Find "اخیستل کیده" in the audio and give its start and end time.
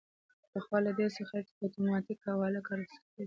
2.81-3.19